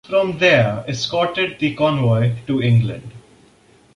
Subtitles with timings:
[0.07, 3.11] From there escorted the convoy to England.